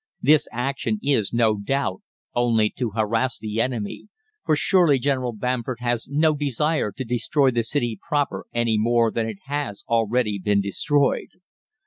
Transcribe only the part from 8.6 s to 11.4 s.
more than it has already been destroyed.